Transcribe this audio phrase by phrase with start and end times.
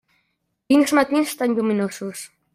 [0.71, 2.27] Quins matins tan lluminosos.